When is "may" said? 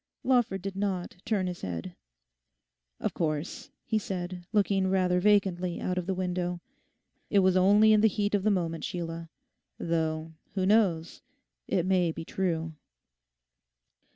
11.85-12.11